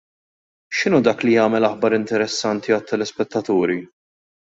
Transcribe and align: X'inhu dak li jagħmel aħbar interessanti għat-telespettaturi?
X'inhu 0.77 1.01
dak 1.09 1.21
li 1.27 1.35
jagħmel 1.35 1.69
aħbar 1.69 1.99
interessanti 1.99 2.75
għat-telespettaturi? 2.79 3.83